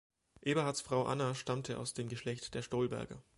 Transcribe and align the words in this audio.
Eberhards 0.41 0.81
Frau 0.81 1.03
Anna 1.05 1.35
stammte 1.35 1.77
aus 1.77 1.93
dem 1.93 2.09
Geschlecht 2.09 2.55
der 2.55 2.63
Stolberger. 2.63 3.21